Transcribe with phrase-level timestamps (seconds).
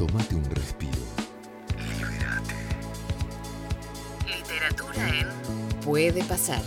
[0.00, 1.02] Tómate un respiro.
[1.76, 2.54] Libérate.
[4.26, 5.28] Literatura en
[5.82, 6.62] Puede pasar.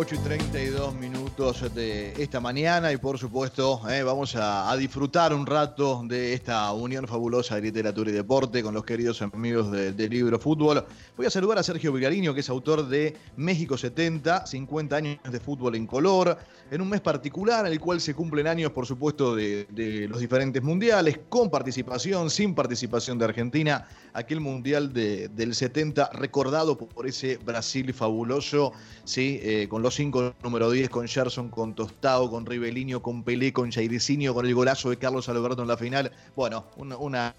[0.00, 5.44] 8 y 32 minutos de esta mañana y por supuesto eh, vamos a, disfrutar un
[5.44, 10.08] rato de esta unión fabulosa de literatura y deporte con los queridos amigos de, de
[10.08, 10.86] Libro Fútbol.
[11.18, 15.38] Voy a saludar a Sergio Vigariño que es autor de México 70, 50 años de
[15.38, 16.38] fútbol en color,
[16.70, 20.20] en un mes particular en el cual se cumplen años por supuesto de, de los
[20.20, 27.06] diferentes mundiales, con participación, sin participación de Argentina, aquel mundial de, del 70 recordado por
[27.06, 28.72] ese Brasil fabuloso,
[29.04, 33.52] sí, eh, con los cinco número 10, con Gerson, con Tostao, con Ribeliño, con Pelé,
[33.52, 36.12] con Jairzinho, con el golazo de Carlos Alberto en la final.
[36.36, 37.34] Bueno, una, una,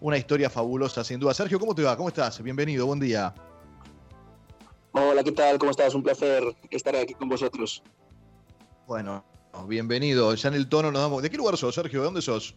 [0.00, 1.34] una, historia fabulosa, sin duda.
[1.34, 1.96] Sergio, ¿cómo te va?
[1.96, 2.42] ¿Cómo estás?
[2.42, 3.34] Bienvenido, buen día.
[4.92, 5.58] Hola, ¿qué tal?
[5.58, 5.94] ¿Cómo estás?
[5.94, 7.82] Un placer estar aquí con vosotros.
[8.86, 9.24] Bueno,
[9.66, 10.34] bienvenido.
[10.34, 11.22] Ya en el tono nos damos.
[11.22, 12.00] ¿De qué lugar sos, Sergio?
[12.00, 12.54] ¿De dónde sos?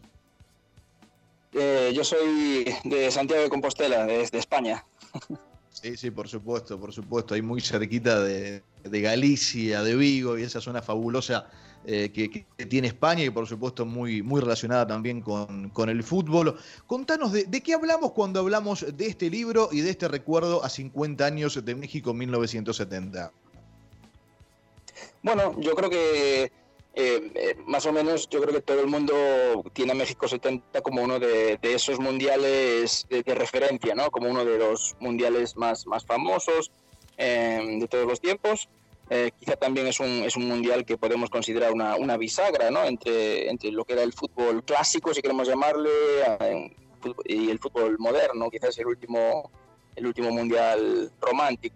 [1.54, 4.84] Eh, yo soy de Santiago de Compostela, desde España.
[5.74, 7.34] Sí, sí, por supuesto, por supuesto.
[7.34, 11.50] Ahí muy cerquita de, de Galicia, de Vigo y esa zona fabulosa
[11.86, 16.04] eh, que, que, tiene España y por supuesto muy, muy relacionada también con, con el
[16.04, 16.58] fútbol.
[16.88, 20.70] Contanos de, de, qué hablamos cuando hablamos de este libro y de este recuerdo a
[20.70, 23.32] 50 años de México 1970.
[25.24, 26.52] Bueno, yo creo que
[26.96, 29.16] eh, eh, más o menos yo creo que todo el mundo
[29.74, 34.12] tiene a México 70 como uno de, de esos mundiales de, de, referencia, ¿no?
[34.12, 36.72] Como uno de los mundiales más, más famosos
[37.18, 38.70] eh, de todos los tiempos.
[39.10, 42.86] Eh, quizá también es un, es un mundial que podemos considerar una, una bisagra, ¿no?
[42.86, 45.90] Entre, entre lo que era el fútbol clásico, si queremos llamarle,
[47.26, 48.52] y el fútbol moderno.
[48.52, 49.50] Quizás el último,
[49.96, 51.76] el último mundial romántico,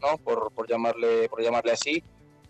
[0.00, 0.18] ¿no?
[0.18, 2.02] Por, por, llamarle, por llamarle así.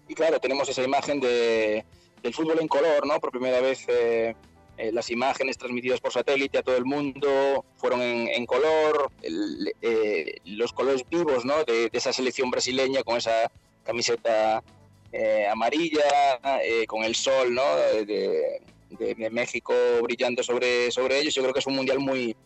[0.08, 1.84] Y claro, tenemos esa imagen de,
[2.28, 3.18] del fútbol en color, ¿no?
[3.20, 4.34] Por primera vez eh,
[4.76, 9.72] eh, las imágenes transmitidas por satélite a todo el mundo fueron en, en color, el,
[9.80, 11.64] eh, los colores vivos, ¿no?
[11.64, 13.50] De, de, esa selección brasileña con esa
[13.82, 14.62] camiseta
[15.10, 16.38] eh, amarilla,
[16.86, 17.64] con el sol, ¿no?
[18.04, 18.60] De,
[18.90, 21.34] de, México brillando sobre, sobre ellos.
[21.34, 22.36] Yo creo que es un mundial muy,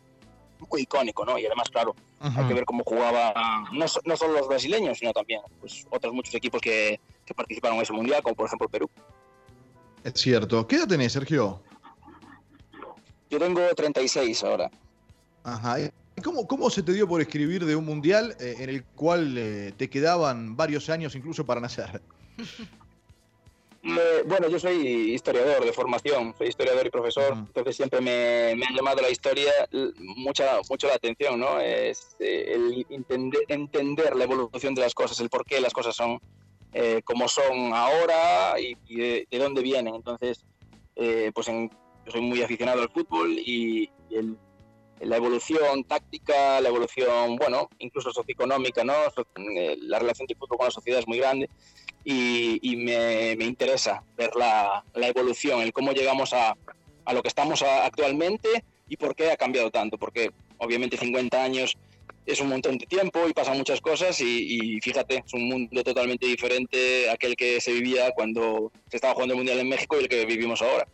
[0.71, 1.39] muy icónico, ¿no?
[1.41, 3.35] Y además, claro, hay que ver cómo jugaba
[3.73, 7.83] no, no, solo los brasileños, sino también pues, otros muchos equipos que, que participaron en
[7.83, 8.89] ese mundial, como por ejemplo Perú.
[10.05, 10.67] Es cierto.
[10.67, 11.61] ¿Qué edad tenés, Sergio?
[13.31, 14.71] Yo tengo 36 ahora.
[15.45, 15.81] Ajá.
[15.81, 19.37] ¿Y cómo, cómo se te dio por escribir de un mundial eh, en el cual
[19.39, 22.03] eh, te quedaban varios años incluso para nacer?
[23.85, 27.47] Eh, bueno, yo soy historiador de formación, soy historiador y profesor, uh -huh.
[27.47, 29.51] entonces siempre me, me, ha llamado la historia
[29.99, 31.59] mucha, mucho la atención, ¿no?
[31.59, 35.97] Es eh, el entender, entender, la evolución de las cosas, el por qué las cosas
[35.97, 36.21] son
[36.73, 39.95] eh, como son ahora y, y de, de, dónde vienen.
[39.95, 40.45] Entonces,
[40.97, 41.71] eh, pues en,
[42.05, 44.37] yo soy muy aficionado al fútbol y, y el,
[45.01, 48.95] la evolución táctica, la evolución, bueno, incluso socioeconómica, ¿no?
[49.57, 51.51] Eh, la relación del fútbol con la sociedad es muy grande
[52.05, 56.57] y, y me, me, interesa ver la, la, evolución, el cómo llegamos a,
[57.05, 61.43] a lo que estamos a, actualmente y por qué ha cambiado tanto, porque obviamente 50
[61.43, 61.77] años
[62.27, 65.83] es un montón de tiempo y pasan muchas cosas y, y, fíjate, es un mundo
[65.83, 70.05] totalmente diferente aquel que se vivía cuando se estaba jugando el Mundial en México y
[70.05, 70.87] el que vivimos ahora.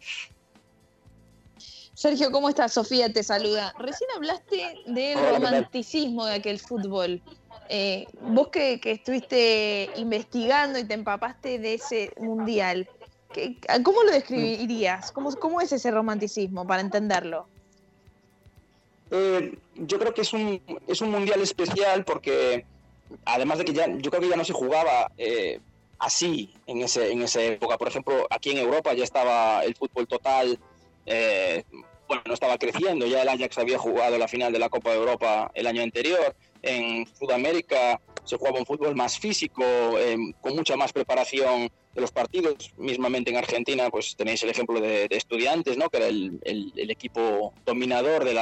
[1.99, 2.73] Sergio, ¿cómo estás?
[2.73, 3.75] Sofía te saluda.
[3.77, 7.21] Recién hablaste del Hola, romanticismo de aquel fútbol.
[7.69, 12.89] Eh, vos que, que, estuviste investigando y te empapaste de ese mundial,
[13.33, 15.11] ¿qué, ¿cómo lo describirías?
[15.11, 17.49] ¿Cómo, ¿Cómo, es ese romanticismo para entenderlo?
[19.11, 22.65] Eh, yo creo que es un, es un mundial especial porque
[23.25, 25.61] además de que ya, yo creo que ya no se jugaba eh,
[25.99, 27.79] así en, ese, en esa época.
[27.79, 30.59] Por ejemplo, aquí en Europa ya estaba el fútbol total.
[31.07, 31.65] Eh,
[32.07, 34.97] bueno, no estaba creciendo, ya el Ajax había jugado la final de la Copa de
[34.97, 39.65] Europa el año anterior, en Sudamérica se jugaba un fútbol más físico,
[39.99, 44.81] eh, con mucha más preparación de los partidos, mismamente en Argentina pues tenéis el ejemplo
[44.81, 45.89] de, Estudiantes, ¿no?
[45.89, 46.41] que era el,
[46.91, 48.35] equipo dominador de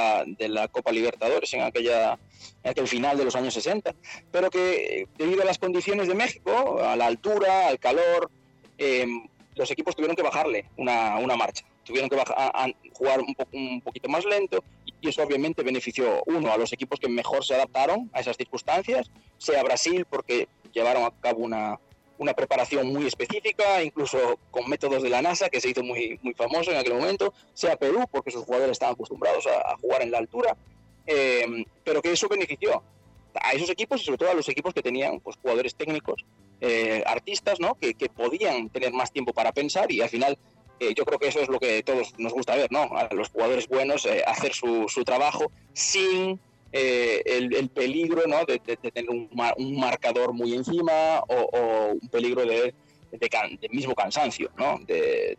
[0.49, 2.19] la, Copa Libertadores en, aquella,
[2.63, 3.95] en aquel final de los años 60,
[4.29, 8.29] pero que debido a las condiciones de México, a la altura, al calor,
[8.77, 9.07] eh,
[9.55, 11.65] los equipos tuvieron que bajarle una, marcha.
[11.85, 12.17] Tuvieron que
[12.93, 13.21] jugar
[13.53, 14.61] un, poquito más lento
[15.01, 19.11] y eso obviamente benefició, uno, a los equipos que mejor se adaptaron a esas circunstancias,
[19.37, 21.79] sea Brasil porque llevaron a cabo una,
[22.17, 26.33] una preparación muy específica, incluso con métodos de la NASA, que se hizo muy, muy
[26.33, 30.17] famoso en aquel momento, sea Perú porque sus jugadores estaban acostumbrados a, jugar en la
[30.17, 30.57] altura,
[31.05, 32.83] eh, pero que eso benefició
[33.41, 36.25] a esos equipos y sobre todo a los equipos que tenían pues, jugadores técnicos
[36.59, 37.75] eh, artistas, ¿no?
[37.75, 40.37] Que, podían tener más tiempo para pensar y al final
[40.79, 42.83] eh, yo creo que eso es lo que todos nos gusta ver, ¿no?
[42.95, 46.39] A los jugadores buenos eh, hacer su, su, trabajo sin
[46.71, 48.45] el, el, peligro, ¿no?
[48.45, 52.73] De, de, tener un, un, marcador muy encima o, o un peligro de,
[53.11, 54.79] de, mismo cansancio, ¿no?
[54.85, 55.37] De,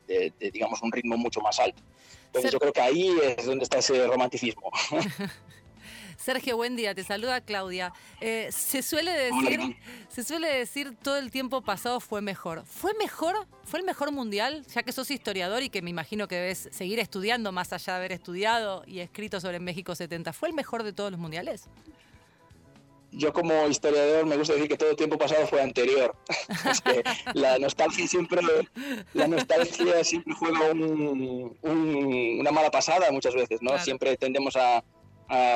[0.53, 1.83] digamos, un ritmo mucho más alto.
[2.27, 4.71] Entonces yo creo que ahí es donde está ese romanticismo.
[6.17, 6.95] Sergio, buen día.
[6.95, 7.93] Te saluda Claudia.
[8.21, 9.77] Eh, se suele decir,
[10.09, 12.65] se suele decir todo el tiempo pasado fue mejor.
[12.65, 13.47] ¿Fue mejor?
[13.65, 14.65] ¿Fue el mejor mundial?
[14.75, 17.99] Ya que sos historiador y que me imagino que debes seguir estudiando más allá de
[17.99, 20.33] haber estudiado y escrito sobre México 70.
[20.33, 21.69] ¿Fue el mejor de todos los mundiales?
[23.11, 26.15] yo como historiador me gusta decir que todo el tiempo pasado fue anterior.
[27.35, 28.41] la nostalgia siempre,
[29.15, 30.73] la nostalgia siempre juega
[31.63, 33.79] una mala pasada muchas veces, ¿no?
[33.79, 34.85] Siempre tendemos a,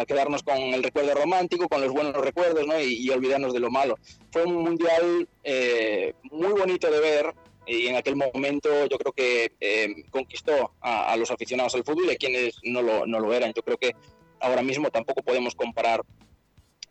[0.07, 2.81] quedarnos con el recuerdo romántico, con los buenos recuerdos, ¿no?
[2.81, 3.99] Y, olvidarnos de lo malo.
[4.31, 7.35] Fue un mundial eh, muy bonito de ver
[7.67, 12.11] y en aquel momento yo creo que eh, conquistó a, los aficionados al fútbol y
[12.13, 13.53] a quienes no lo, no lo eran.
[13.55, 13.95] Yo creo que
[14.41, 16.03] ahora mismo tampoco podemos comparar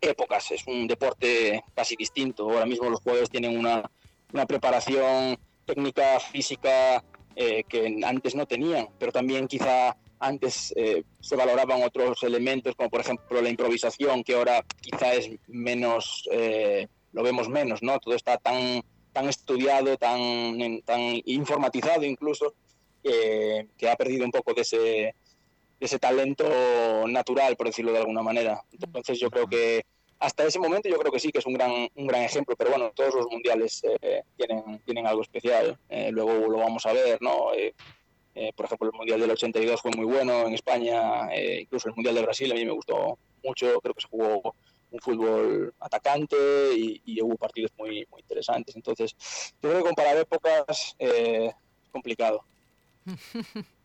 [0.00, 0.50] épocas.
[0.50, 2.50] Es un deporte casi distinto.
[2.50, 3.90] Ahora mismo los jugadores tienen una,
[4.32, 7.04] una preparación técnica, física,
[7.36, 12.90] eh, que antes no tenían, pero también quizá antes eh, se valoraban otros elementos, como
[12.90, 17.98] por ejemplo la improvisación, que ahora quizá es menos, eh, lo vemos menos, ¿no?
[17.98, 18.82] Todo está tan,
[19.12, 22.54] tan estudiado, tan, tan informatizado incluso,
[23.02, 25.14] que ha perdido un poco de ese,
[25.80, 26.44] ese talento
[27.08, 28.62] natural, por decirlo de alguna manera.
[28.72, 29.84] Entonces yo creo que
[30.20, 32.70] hasta ese momento yo creo que sí que es un gran, un gran ejemplo, pero
[32.70, 37.20] bueno, todos los mundiales eh, tienen, tienen algo especial, eh, luego lo vamos a ver,
[37.20, 37.50] ¿no?
[38.34, 41.28] Eh, por ejemplo, el Mundial del 82 fue muy bueno en España,
[41.60, 44.54] incluso el Mundial de Brasil a mí me gustó mucho, creo que se jugó
[44.90, 46.36] un fútbol atacante
[46.74, 49.14] y, y hubo partidos muy, muy interesantes, entonces
[49.62, 51.54] yo creo que comparar épocas es
[51.90, 52.44] complicado.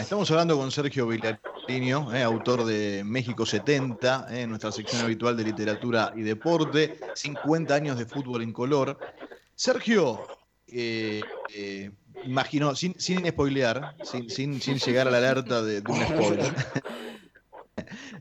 [0.00, 5.36] estamos hablando con Sergio Vilariño, eh, autor de México 70, en eh, nuestra sección habitual
[5.36, 8.98] de literatura y deporte, 50 años de fútbol en color.
[9.54, 10.26] Sergio,
[10.66, 11.20] eh,
[12.24, 16.52] imagino, sin, sin spoilear, sin, sin, sin, llegar a la alerta de, de un spoiler,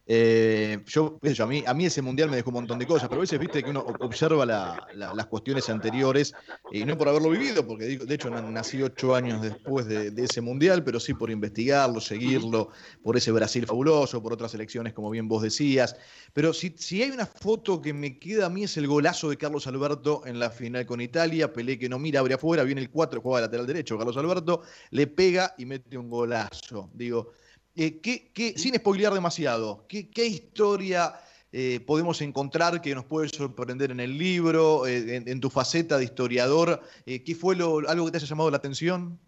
[0.06, 3.22] Eh, yo, a, mí, a mí ese mundial me dejó un montón de cosas, pero
[3.22, 6.34] a veces viste que uno observa las cuestiones anteriores,
[6.72, 10.84] y no por haberlo vivido, porque de hecho nací ocho años después de, ese mundial,
[10.84, 12.70] pero sí por investigarlo, seguirlo,
[13.04, 15.96] por ese Brasil fabuloso, por otras elecciones, como bien vos decías.
[16.34, 19.38] Pero si, si hay una foto que me queda a mí es el golazo de
[19.38, 22.90] Carlos Alberto en la final con Italia, Pelé que no mira, abre afuera, viene el
[22.90, 24.62] 4, juega lateral derecho, Carlos Alberto,
[24.92, 26.90] le pega y mete un golazo.
[26.94, 27.34] Digo,
[27.76, 31.14] eh, sin spoilear demasiado, ¿qué, historia
[31.54, 36.04] eh, podemos encontrar que nos puede sorprender en el libro, eh, en, tu faceta de
[36.04, 36.82] historiador?
[37.06, 39.20] ¿Qué fue algo que te haya llamado la atención?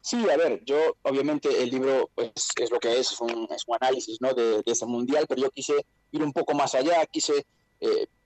[0.00, 3.48] Sí, a ver, yo obviamente el libro pues, es lo que es, es un,
[3.80, 4.32] análisis ¿no?
[4.32, 5.74] de, ese mundial, pero yo quise
[6.12, 7.44] ir un poco más allá, quise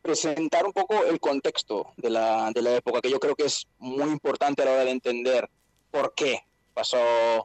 [0.02, 3.66] presentar un poco el contexto de la, de la época, que yo creo que es
[3.78, 5.48] muy importante a la hora de entender
[5.90, 6.40] por qué
[6.75, 6.98] pasó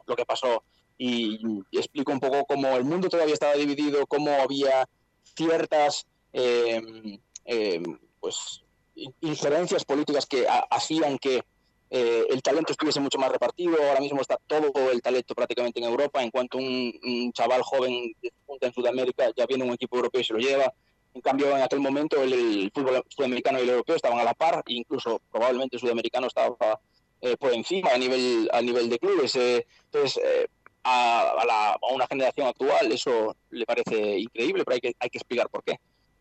[0.06, 0.62] lo que pasó
[0.98, 4.88] y, explico un poco cómo el mundo todavía estaba dividido, cómo había
[5.36, 8.62] ciertas em, em, pues,
[9.20, 11.42] injerencias políticas que hacían que
[11.90, 13.76] eh, el talento estuviese mucho más repartido.
[13.82, 16.22] Ahora mismo está todo el talento prácticamente en Europa.
[16.22, 18.12] En cuanto un, chaval joven
[18.60, 20.72] en Sudamérica ya viene un equipo europeo y se lo lleva.
[21.14, 24.62] En cambio, en aquel momento el, fútbol sudamericano y el europeo estaban a la par,
[24.66, 26.80] incluso probablemente el sudamericano estaba
[27.20, 29.34] eh, por encima a nivel, a nivel de clubes.
[29.36, 30.22] Eh, entonces,
[30.88, 35.62] a, una generación actual eso le parece increíble, pero hay que, hay que explicar por
[35.64, 35.78] qué.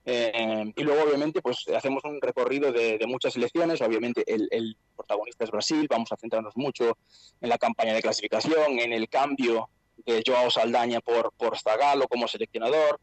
[0.10, 3.82] Eh, y luego, obviamente, pues hacemos un recorrido de, muchas elecciones.
[3.82, 5.86] Obviamente, el, protagonista es Brasil.
[5.90, 6.98] Vamos a centrarnos mucho
[7.42, 9.70] en la campaña de clasificación, en el cambio
[10.06, 13.02] de Joao Saldaña por, por Zagalo como seleccionador.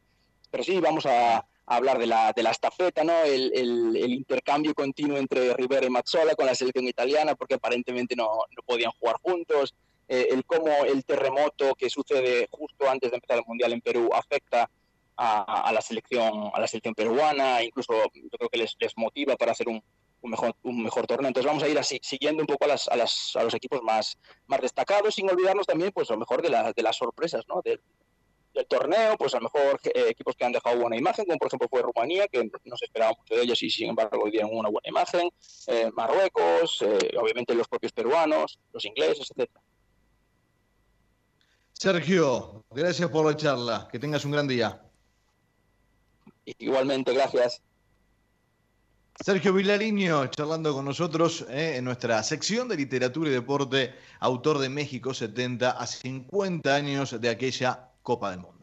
[0.49, 3.23] Pero sí, vamos a, hablar de la, de la estafeta, ¿no?
[3.23, 8.25] El, el, intercambio continuo entre Rivera y Mazzola con la selección italiana, porque aparentemente no,
[8.25, 9.73] no podían jugar juntos.
[10.07, 14.09] Eh, el cómo el terremoto que sucede justo antes de empezar el Mundial en Perú
[14.13, 14.69] afecta
[15.17, 19.53] a, la, selección, a la selección peruana, incluso yo creo que les, les motiva para
[19.53, 19.81] hacer un,
[20.21, 21.27] un, mejor, un mejor torneo.
[21.27, 23.81] Entonces vamos a ir así, siguiendo un poco a, las, a, las, a los equipos
[23.81, 27.45] más, más destacados, sin olvidarnos también, pues a lo mejor de, la, de las sorpresas,
[27.47, 27.61] ¿no?
[27.63, 27.79] del
[28.67, 31.67] torneo, pues a lo mejor eh, equipos que han dejado buena imagen, como por ejemplo
[31.69, 34.87] fue Rumanía, que no se esperaba mucho de ellos y sin embargo dieron una buena
[34.87, 35.29] imagen,
[35.67, 36.81] eh, Marruecos,
[37.19, 39.61] obviamente los propios peruanos, los ingleses, etcétera.
[41.77, 43.87] Sergio, gracias por la charla.
[43.91, 44.81] Que tengas un gran día.
[46.45, 47.61] Igualmente, gracias.
[49.23, 54.69] Sergio Vilariño charlando con nosotros eh, en nuestra sección de literatura y deporte, autor de
[54.69, 58.54] México 70 a 50 años de aquella Copa del Mundo.